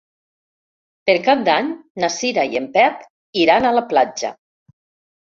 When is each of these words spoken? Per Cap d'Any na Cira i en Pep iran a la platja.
Per 1.09 1.13
Cap 1.25 1.43
d'Any 1.49 1.67
na 2.03 2.09
Cira 2.13 2.45
i 2.53 2.57
en 2.61 2.65
Pep 2.77 3.03
iran 3.41 3.67
a 3.71 3.75
la 3.81 3.85
platja. 3.93 4.33